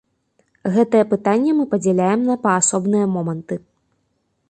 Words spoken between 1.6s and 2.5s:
падзяляем на